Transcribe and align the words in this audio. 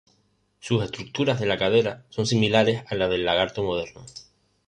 Sus 0.59 0.83
estructuras 0.83 1.39
de 1.39 1.45
la 1.45 1.59
cadera 1.59 2.05
son 2.09 2.25
similares 2.25 2.81
a 2.89 2.95
la 2.95 3.07
del 3.07 3.23
lagarto 3.23 3.61
moderno. 3.61 4.03